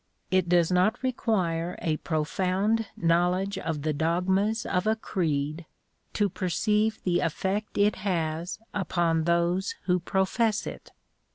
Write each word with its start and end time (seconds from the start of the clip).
It 0.31 0.49
does 0.49 0.71
not 0.71 1.03
require 1.03 1.77
a 1.79 1.97
profound 1.97 2.87
knowledge 2.97 3.59
of 3.59 3.83
the 3.83 3.93
dogmas 3.93 4.65
of 4.65 4.87
a 4.87 4.95
creed 4.95 5.67
to 6.13 6.27
perceive 6.27 6.99
the 7.03 7.19
effect 7.19 7.77
it 7.77 7.97
has 7.97 8.57
upon 8.73 9.25
those 9.25 9.75
who 9.83 9.99
profess 9.99 10.65
it. 10.65 10.89